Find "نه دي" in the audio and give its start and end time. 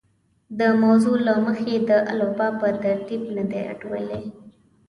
3.37-3.61